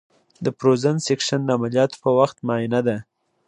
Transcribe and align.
د 0.43 0.45
فروزن 0.57 0.95
سیکشن 1.07 1.41
عملیاتو 1.55 2.01
په 2.03 2.09
وخت 2.19 2.37
معاینه 2.47 2.79
ده. 2.87 2.97